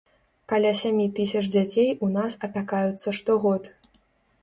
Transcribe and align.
Каля 0.53 0.71
сямі 0.79 1.05
тысяч 1.19 1.45
дзяцей 1.57 1.89
у 2.07 2.11
нас 2.17 2.41
апякаюцца 2.51 3.09
штогод. 3.23 3.73